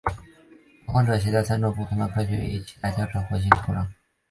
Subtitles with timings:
[0.87, 3.85] 拓荒者号携带了三种不同的科学仪器用来调查火星土壤。